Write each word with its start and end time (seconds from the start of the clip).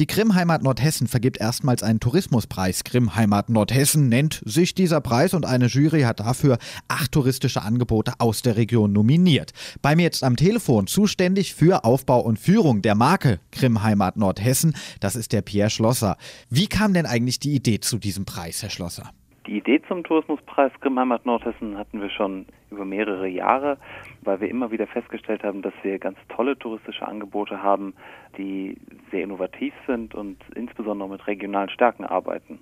Die 0.00 0.06
Grimm 0.06 0.34
Heimat 0.34 0.62
Nordhessen 0.62 1.08
vergibt 1.08 1.36
erstmals 1.36 1.82
einen 1.82 2.00
Tourismuspreis. 2.00 2.84
Grimm 2.84 3.16
Heimat 3.16 3.50
Nordhessen 3.50 4.08
nennt 4.08 4.40
sich 4.46 4.74
dieser 4.74 5.02
Preis 5.02 5.34
und 5.34 5.44
eine 5.44 5.66
Jury 5.66 6.00
hat 6.04 6.20
dafür 6.20 6.56
acht 6.88 7.12
touristische 7.12 7.60
Angebote 7.60 8.14
aus 8.16 8.40
der 8.40 8.56
Region 8.56 8.94
nominiert. 8.94 9.52
Bei 9.82 9.94
mir 9.94 10.04
jetzt 10.04 10.24
am 10.24 10.36
Telefon 10.36 10.86
zuständig 10.86 11.54
für 11.54 11.84
Aufbau 11.84 12.20
und 12.20 12.38
Führung 12.38 12.80
der 12.80 12.94
Marke 12.94 13.40
Grimm 13.52 13.82
Heimat 13.82 14.16
Nordhessen, 14.16 14.74
das 15.00 15.16
ist 15.16 15.32
der 15.32 15.42
Pierre 15.42 15.68
Schlosser. 15.68 16.16
Wie 16.48 16.66
kam 16.66 16.94
denn 16.94 17.04
eigentlich 17.04 17.38
die 17.38 17.54
Idee 17.54 17.80
zu 17.80 17.98
diesem 17.98 18.24
Preis, 18.24 18.62
Herr 18.62 18.70
Schlosser? 18.70 19.12
Die 19.50 19.56
Idee 19.56 19.82
zum 19.88 20.04
Tourismuspreis 20.04 20.70
Grimm 20.80 20.96
Heimat 20.96 21.26
Nordhessen 21.26 21.76
hatten 21.76 22.00
wir 22.00 22.08
schon 22.08 22.46
über 22.70 22.84
mehrere 22.84 23.26
Jahre, 23.26 23.78
weil 24.22 24.40
wir 24.40 24.48
immer 24.48 24.70
wieder 24.70 24.86
festgestellt 24.86 25.42
haben, 25.42 25.60
dass 25.60 25.72
wir 25.82 25.98
ganz 25.98 26.16
tolle 26.28 26.56
touristische 26.56 27.04
Angebote 27.04 27.60
haben, 27.60 27.94
die 28.38 28.76
sehr 29.10 29.24
innovativ 29.24 29.74
sind 29.88 30.14
und 30.14 30.36
insbesondere 30.54 31.08
mit 31.08 31.26
regionalen 31.26 31.68
Stärken 31.68 32.04
arbeiten. 32.04 32.60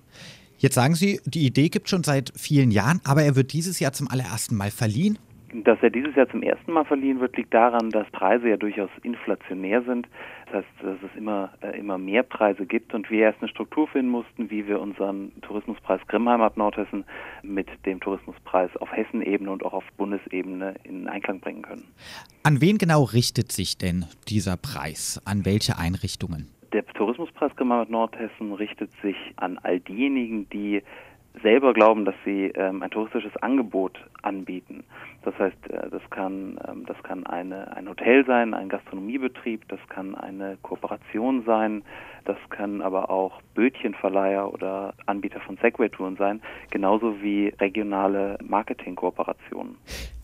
Jetzt 0.56 0.76
sagen 0.76 0.94
Sie, 0.94 1.20
die 1.26 1.44
Idee 1.44 1.68
gibt 1.68 1.88
es 1.88 1.90
schon 1.90 2.04
seit 2.04 2.32
vielen 2.34 2.70
Jahren, 2.70 3.02
aber 3.04 3.22
er 3.22 3.36
wird 3.36 3.52
dieses 3.52 3.80
Jahr 3.80 3.92
zum 3.92 4.08
allerersten 4.08 4.56
Mal 4.56 4.70
verliehen. 4.70 5.18
Dass 5.52 5.78
er 5.80 5.88
dieses 5.88 6.14
Jahr 6.14 6.28
zum 6.28 6.42
ersten 6.42 6.72
Mal 6.72 6.84
verliehen 6.84 7.20
wird, 7.20 7.36
liegt 7.36 7.54
daran, 7.54 7.90
dass 7.90 8.08
Preise 8.10 8.50
ja 8.50 8.56
durchaus 8.56 8.90
inflationär 9.02 9.82
sind. 9.82 10.06
Das 10.46 10.56
heißt, 10.56 10.68
dass 10.82 11.10
es 11.10 11.16
immer, 11.16 11.52
äh, 11.62 11.78
immer 11.78 11.96
mehr 11.96 12.22
Preise 12.22 12.66
gibt 12.66 12.92
und 12.92 13.10
wir 13.10 13.20
erst 13.20 13.40
eine 13.40 13.48
Struktur 13.48 13.88
finden 13.88 14.10
mussten, 14.10 14.50
wie 14.50 14.66
wir 14.66 14.80
unseren 14.80 15.32
Tourismuspreis 15.42 16.00
Grimmheimat 16.06 16.56
Nordhessen 16.56 17.04
mit 17.42 17.68
dem 17.86 18.00
Tourismuspreis 18.00 18.76
auf 18.76 18.92
Hessenebene 18.92 19.50
und 19.50 19.64
auch 19.64 19.72
auf 19.72 19.84
Bundesebene 19.96 20.74
in 20.84 21.08
Einklang 21.08 21.40
bringen 21.40 21.62
können. 21.62 21.84
An 22.42 22.60
wen 22.60 22.76
genau 22.76 23.04
richtet 23.04 23.50
sich 23.50 23.78
denn 23.78 24.04
dieser 24.28 24.56
Preis? 24.56 25.20
An 25.24 25.46
welche 25.46 25.78
Einrichtungen? 25.78 26.48
Der 26.72 26.84
Tourismuspreis 26.86 27.56
Grimmheimat 27.56 27.88
Nordhessen 27.88 28.52
richtet 28.52 28.90
sich 29.00 29.16
an 29.36 29.58
all 29.62 29.80
diejenigen, 29.80 30.48
die 30.50 30.82
selber 31.42 31.72
glauben, 31.74 32.04
dass 32.04 32.14
sie 32.24 32.52
ähm, 32.54 32.82
ein 32.82 32.90
touristisches 32.90 33.36
Angebot 33.38 33.98
anbieten. 34.22 34.84
Das 35.22 35.38
heißt, 35.38 35.70
äh, 35.70 35.90
das 35.90 36.02
kann 36.10 36.58
ähm, 36.68 36.84
das 36.86 36.96
kann 37.02 37.26
eine 37.26 37.76
ein 37.76 37.88
Hotel 37.88 38.24
sein, 38.24 38.54
ein 38.54 38.68
Gastronomiebetrieb, 38.68 39.68
das 39.68 39.80
kann 39.88 40.14
eine 40.14 40.56
Kooperation 40.62 41.44
sein, 41.44 41.82
das 42.24 42.36
können 42.50 42.82
aber 42.82 43.10
auch 43.10 43.40
Bötchenverleiher 43.54 44.52
oder 44.52 44.94
Anbieter 45.06 45.40
von 45.40 45.56
Segway-Touren 45.58 46.16
sein, 46.16 46.40
genauso 46.70 47.20
wie 47.22 47.48
regionale 47.60 48.38
Marketingkooperationen. 48.42 49.76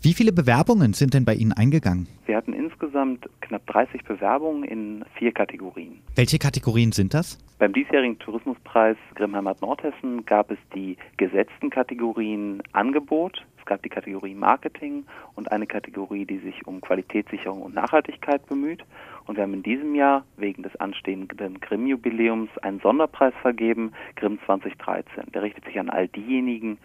Wie 0.02 0.12
viele 0.12 0.32
Bewerbungen 0.32 0.92
sind 0.92 1.14
denn 1.14 1.24
bei 1.24 1.34
Ihnen 1.34 1.52
eingegangen? 1.52 2.06
Wir 2.26 2.36
hatten 2.36 2.52
insgesamt 2.52 3.28
knapp 3.40 3.66
30 3.66 4.04
Bewerbungen 4.04 4.64
in 4.64 5.04
vier 5.18 5.32
Kategorien. 5.32 6.00
Welche 6.14 6.38
Kategorien 6.38 6.92
sind 6.92 7.14
das? 7.14 7.38
Beim 7.64 7.72
diesjährigen 7.72 8.18
Tourismuspreis 8.18 8.98
Grimmheimat 9.14 9.62
Nordhessen 9.62 10.26
gab 10.26 10.50
es 10.50 10.58
die 10.74 10.98
gesetzten 11.16 11.70
Kategorien 11.70 12.62
Angebot, 12.72 13.42
es 13.58 13.64
gab 13.64 13.82
die 13.82 13.88
Kategorie 13.88 14.34
Marketing 14.34 15.06
und 15.34 15.50
eine 15.50 15.66
Kategorie, 15.66 16.26
die 16.26 16.40
sich 16.40 16.66
um 16.66 16.82
Qualitätssicherung 16.82 17.62
und 17.62 17.74
Nachhaltigkeit 17.74 18.44
bemüht. 18.48 18.84
Und 19.26 19.36
wir 19.36 19.44
haben 19.44 19.54
in 19.54 19.62
diesem 19.62 19.94
Jahr 19.94 20.26
wegen 20.36 20.62
des 20.62 20.76
anstehenden 20.76 21.58
Grimm-Jubiläums 21.58 22.50
einen 22.58 22.80
Sonderpreis 22.80 23.32
vergeben, 23.40 23.94
Grimm 24.16 24.38
2013. 24.44 25.32
Der 25.32 25.40
richtet 25.40 25.64
sich 25.64 25.80
an 25.80 25.88
all 25.88 26.08
diejenigen, 26.08 26.76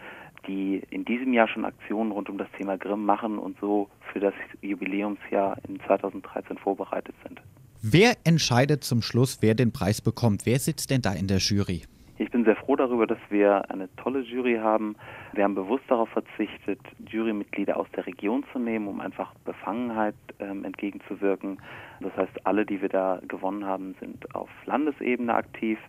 die 0.47 0.81
in 0.91 1.03
diesem 1.03 1.33
Jahr 1.33 1.49
schon 1.49 1.65
Aktionen 1.65 2.13
rund 2.13 2.29
um 2.29 2.37
das 2.37 2.49
Thema 2.57 2.77
Grimm 2.77 3.05
machen 3.05 3.37
und 3.37 3.59
so 3.59 3.89
für 4.13 4.21
das 4.21 4.33
Jubiläumsjahr 4.61 5.57
in 5.67 5.81
2013 5.81 6.57
vorbereitet 6.57 7.15
sind. 7.27 7.38
Wer 7.81 8.17
entscheidet 8.25 8.83
zum 8.83 9.01
Schluss, 9.01 9.37
wer 9.39 9.55
den 9.55 9.71
Preis 9.71 10.01
bekommt? 10.01 10.45
Wer 10.45 10.59
sitzt 10.59 10.89
denn 10.91 11.01
da 11.01 11.13
in 11.13 11.27
der 11.27 11.37
Jury? 11.37 11.83
Ich 12.17 12.29
bin 12.29 12.43
sehr 12.43 12.57
froh 12.57 12.75
darüber, 12.75 13.07
dass 13.07 13.19
wir 13.29 13.71
eine 13.71 13.87
tolle 13.95 14.19
Jury 14.19 14.57
haben. 14.57 14.97
Wir 15.31 15.45
haben 15.45 15.55
bewusst 15.55 15.85
darauf 15.87 16.09
verzichtet, 16.09 16.81
Jurymitglieder 17.09 17.77
aus 17.77 17.87
der 17.95 18.05
Region 18.05 18.43
zu 18.51 18.59
nehmen, 18.59 18.89
um 18.89 18.99
einfach 18.99 19.33
Befangenheit 19.45 20.15
ähm, 20.39 20.65
entgegenzuwirken. 20.65 21.61
Das 22.01 22.13
heißt, 22.17 22.45
alle, 22.45 22.65
die 22.65 22.81
wir 22.81 22.89
da 22.89 23.21
gewonnen 23.25 23.65
haben, 23.65 23.95
sind 24.01 24.35
auf 24.35 24.49
Landesebene 24.65 25.33
aktiv. 25.33 25.79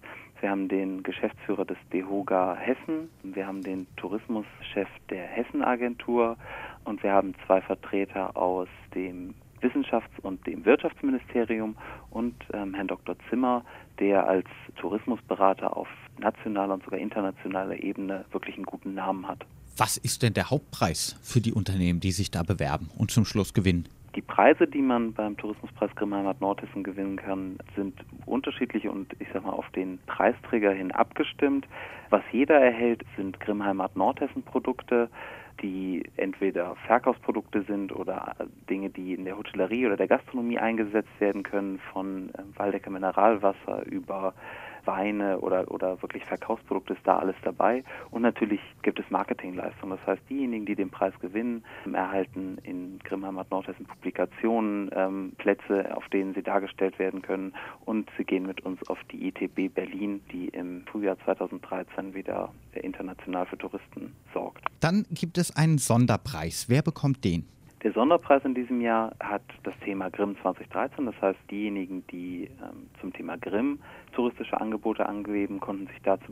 Wir 0.41 0.51
haben 0.51 0.69
den 0.69 1.03
Geschäftsführer 1.03 1.65
des 1.65 1.77
DEHOGA 1.93 2.55
Hessen, 2.55 3.11
wir 3.25 3.49
haben 3.49 3.63
den 3.63 3.89
Tourismuschef 3.97 4.89
der 5.11 5.25
Hessenagentur 5.27 6.37
und 6.85 7.03
wir 7.03 7.13
haben 7.13 7.35
zwei 7.47 7.61
Vertreter 7.61 8.37
aus 8.37 8.69
dem 8.95 9.35
Wissenschafts- 9.63 10.21
und 10.23 10.47
dem 10.47 10.65
Wirtschaftsministerium 10.65 11.77
und 12.11 12.35
ähm, 12.53 12.75
Herrn 12.75 12.89
Dr. 12.89 13.17
Zimmer, 13.29 13.65
der 13.99 14.27
als 14.27 14.47
Tourismusberater 14.77 15.77
auf 15.77 15.89
nationaler 16.19 16.75
und 16.75 16.85
sogar 16.85 16.99
internationaler 16.99 17.83
Ebene 17.83 18.25
wirklich 18.33 18.57
einen 18.57 18.67
guten 18.67 18.95
Namen 18.95 19.27
hat. 19.29 19.45
Was 19.77 19.97
ist 19.97 20.23
denn 20.23 20.35
der 20.35 20.51
Hauptpreis 20.51 21.17
für 21.23 21.41
die 21.41 21.53
Unternehmen, 21.53 22.01
die 22.01 22.13
sich 22.13 22.31
da 22.31 22.43
bewerben 22.43 22.91
und 22.99 23.11
zum 23.11 23.25
Schluss 23.25 23.55
gewinnen? 23.55 23.89
Die 24.17 24.23
Preise, 24.23 24.67
die 24.67 24.83
man 24.83 25.13
beim 25.13 25.37
Tourismuspreis 25.37 25.95
Grimmheimat 25.95 26.41
Nordhessen 26.41 26.83
gewinnen 26.83 27.17
kann, 27.17 27.59
sind 27.77 27.95
unterschiedlich 28.27 28.89
und 28.89 29.15
ich 29.21 29.29
sag 29.33 29.45
mal 29.45 29.53
auf 29.53 29.71
den 29.71 30.01
Preisträger 30.07 30.73
hin 30.73 30.91
abgestimmt. 30.91 31.67
Was 32.11 32.23
jeder 32.33 32.61
erhält, 32.61 33.05
sind 33.17 33.39
Grimmheimat 33.39 33.95
Nordhessen 33.95 34.43
Produkte, 34.43 35.09
die 35.63 36.03
entweder 36.17 36.75
Verkaufsprodukte 36.87 37.63
sind 37.63 37.95
oder 37.95 38.35
Dinge, 38.69 38.91
die 38.91 39.15
in 39.15 39.25
der 39.25 39.37
Hotellerie 39.37 39.87
oder 39.87 39.97
der 39.97 40.09
Gastronomie 40.09 40.59
eingesetzt 40.59 41.21
werden 41.21 41.45
können, 41.45 41.79
von 41.93 42.31
äh, 42.31 42.59
Waldecker 42.59 42.91
Mineralwasser 42.91 43.87
über 43.87 44.35
Weine 44.85 45.41
oder, 45.41 45.71
oder 45.71 46.01
wirklich 46.03 46.25
Verkaufsprodukte 46.25 46.95
ist 46.95 47.03
da 47.05 47.19
alles 47.19 47.37
dabei. 47.43 47.85
Und 48.11 48.23
natürlich 48.23 48.61
gibt 48.83 48.99
es 48.99 49.11
Marketingleistungen. 49.11 49.99
Das 49.99 50.07
heißt, 50.07 50.23
diejenigen, 50.29 50.67
die 50.67 50.75
den 50.75 50.91
Preis 50.91 51.15
gewinnen, 51.21 51.65
erhalten 51.93 52.59
in 52.63 52.99
Grimmheimat 53.05 53.51
Nordhessen 53.51 53.87
Publikationen, 53.87 54.91
ähm, 54.95 55.33
Plätze, 55.39 55.97
auf 55.97 56.09
denen 56.09 56.35
sie 56.35 56.43
dargestellt 56.43 56.99
werden 56.99 57.23
können. 57.23 57.53
Und 57.85 58.11
sie 58.17 58.25
gehen 58.25 58.47
mit 58.47 58.61
uns 58.63 58.79
auf 58.89 58.99
die 59.11 59.29
ITB 59.29 59.73
Berlin, 59.73 60.21
die 60.33 60.49
im 60.49 60.85
Frühjahr 60.87 61.17
2013 61.25 62.15
wieder 62.15 62.53
international 62.73 63.47
für 63.47 63.59
Touristen 63.59 64.15
sorgt. 64.33 64.65
Dann 64.81 65.07
gibt 65.11 65.39
es 65.39 65.57
einen 65.57 65.79
Sonderpreis. 65.79 66.67
Wer 66.69 66.83
bekommt 66.83 67.25
den? 67.25 67.47
Der 67.83 67.93
Sonderpreis 67.93 68.45
in 68.45 68.55
diesem 68.55 68.83
Jahr 68.83 69.13
hat 69.21 69.43
das 69.63 69.73
Thema 69.83 70.11
Grimm 70.11 70.37
2013. 70.43 71.07
Das 71.07 71.15
heißt, 71.23 71.39
diejenigen, 71.51 72.07
die 72.09 72.51
ähm, 72.63 72.91
zum 73.01 73.11
Thema 73.15 73.39
Grimm 73.39 73.81
touristische 74.13 74.61
Angebote 74.61 75.07
angeben, 75.07 75.61
konnten 75.61 75.87
sich 75.87 76.03
dazu 76.03 76.31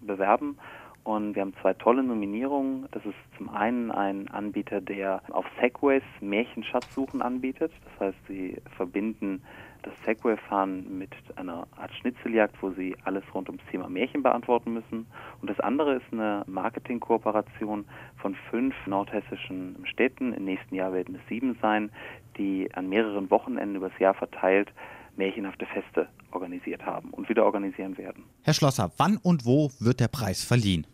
bewerben. 0.00 0.58
Und 1.04 1.34
wir 1.34 1.42
haben 1.42 1.54
zwei 1.62 1.74
tolle 1.74 2.02
Nominierungen. 2.02 2.88
Das 2.90 3.04
ist 3.06 3.14
zum 3.38 3.50
einen 3.50 3.92
ein 3.92 4.28
Anbieter, 4.28 4.80
der 4.80 5.22
auf 5.30 5.46
Segways 5.60 6.02
Märchenschatzsuchen 6.20 7.22
anbietet. 7.22 7.72
Das 7.84 8.08
heißt, 8.08 8.18
sie 8.26 8.56
verbinden 8.76 9.42
das 9.82 9.92
Segway-Fahren 10.04 10.98
mit 10.98 11.10
einer 11.36 11.66
Art 11.76 11.92
Schnitzeljagd, 12.00 12.56
wo 12.60 12.70
sie 12.70 12.96
alles 13.04 13.24
rund 13.34 13.48
ums 13.48 13.62
Thema 13.70 13.88
Märchen 13.88 14.22
beantworten 14.22 14.74
müssen. 14.74 15.06
Und 15.40 15.50
das 15.50 15.60
andere 15.60 15.96
ist 15.96 16.12
eine 16.12 16.44
Marketingkooperation 16.46 17.84
von 18.16 18.36
fünf 18.50 18.74
nordhessischen 18.86 19.76
Städten. 19.84 20.32
Im 20.32 20.44
nächsten 20.44 20.74
Jahr 20.74 20.92
werden 20.92 21.14
es 21.14 21.28
sieben 21.28 21.56
sein, 21.60 21.90
die 22.36 22.68
an 22.74 22.88
mehreren 22.88 23.30
Wochenenden 23.30 23.76
übers 23.76 23.98
Jahr 23.98 24.14
verteilt 24.14 24.72
märchenhafte 25.16 25.66
Feste 25.66 26.08
organisiert 26.30 26.84
haben 26.86 27.10
und 27.10 27.28
wieder 27.28 27.44
organisieren 27.44 27.98
werden. 27.98 28.24
Herr 28.42 28.54
Schlosser, 28.54 28.90
wann 28.96 29.18
und 29.18 29.44
wo 29.44 29.70
wird 29.78 30.00
der 30.00 30.08
Preis 30.08 30.42
verliehen? 30.44 30.86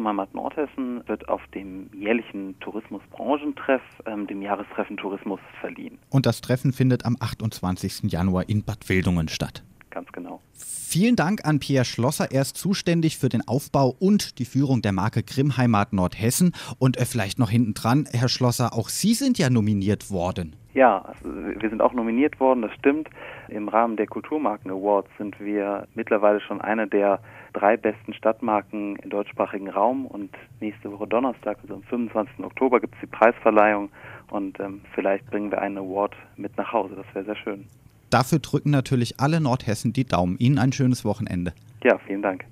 Grimmermatt 0.00 0.34
Nordhessen 0.34 1.06
wird 1.08 1.28
auf 1.28 1.42
dem 1.54 1.90
jährlichen 1.92 2.58
Tourismusbranchentreff, 2.60 3.82
ähm, 4.06 4.26
dem 4.26 4.40
Jahrestreffen 4.40 4.96
Tourismus, 4.96 5.40
verliehen. 5.60 5.98
Und 6.08 6.24
das 6.24 6.40
Treffen 6.40 6.72
findet 6.72 7.04
am 7.04 7.18
28. 7.20 8.10
Januar 8.10 8.48
in 8.48 8.64
Bad 8.64 8.88
Wildungen 8.88 9.28
statt. 9.28 9.62
Ganz 9.90 10.10
genau. 10.12 10.40
Vielen 10.60 11.14
Dank 11.16 11.44
an 11.44 11.60
Pierre 11.60 11.84
Schlosser. 11.84 12.32
Er 12.32 12.42
ist 12.42 12.56
zuständig 12.56 13.16
für 13.16 13.28
den 13.28 13.46
Aufbau 13.46 13.94
und 13.98 14.38
die 14.38 14.44
Führung 14.44 14.82
der 14.82 14.92
Marke 14.92 15.22
Grimmheimat 15.22 15.92
Nordhessen. 15.92 16.52
Und 16.78 16.96
äh, 16.98 17.04
vielleicht 17.04 17.38
noch 17.38 17.50
hinten 17.50 17.74
dran, 17.74 18.08
Herr 18.12 18.28
Schlosser, 18.28 18.74
auch 18.74 18.88
Sie 18.88 19.14
sind 19.14 19.38
ja 19.38 19.50
nominiert 19.50 20.10
worden. 20.10 20.56
Ja, 20.74 20.98
also 21.02 21.30
wir 21.32 21.68
sind 21.68 21.82
auch 21.82 21.92
nominiert 21.92 22.38
worden, 22.38 22.62
das 22.62 22.72
stimmt. 22.74 23.08
Im 23.48 23.68
Rahmen 23.68 23.96
der 23.96 24.06
Kulturmarken 24.06 24.70
Awards 24.70 25.08
sind 25.18 25.38
wir 25.40 25.88
mittlerweile 25.94 26.40
schon 26.40 26.60
eine 26.60 26.86
der 26.86 27.20
drei 27.52 27.76
besten 27.76 28.14
Stadtmarken 28.14 28.96
im 28.96 29.10
deutschsprachigen 29.10 29.68
Raum 29.68 30.06
und 30.06 30.30
nächste 30.60 30.92
Woche 30.92 31.08
Donnerstag, 31.08 31.58
also 31.62 31.74
am 31.74 31.82
25. 31.82 32.44
Oktober, 32.44 32.78
gibt 32.78 32.94
es 32.94 33.00
die 33.00 33.06
Preisverleihung 33.06 33.90
und 34.30 34.60
ähm, 34.60 34.82
vielleicht 34.94 35.26
bringen 35.26 35.50
wir 35.50 35.60
einen 35.60 35.78
Award 35.78 36.14
mit 36.36 36.56
nach 36.56 36.72
Hause. 36.72 36.94
Das 36.96 37.14
wäre 37.14 37.24
sehr 37.24 37.36
schön. 37.36 37.66
Dafür 38.10 38.40
drücken 38.40 38.70
natürlich 38.70 39.20
alle 39.20 39.40
Nordhessen 39.40 39.92
die 39.92 40.04
Daumen. 40.04 40.36
Ihnen 40.38 40.58
ein 40.58 40.72
schönes 40.72 41.04
Wochenende. 41.04 41.52
Ja, 41.82 41.98
vielen 42.06 42.22
Dank. 42.22 42.44